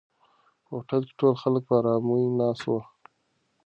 [0.63, 2.79] په هوټل کې ټول خلک په آرامۍ ناست وو.